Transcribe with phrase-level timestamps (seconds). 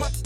[0.00, 0.19] What?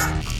[0.00, 0.39] Música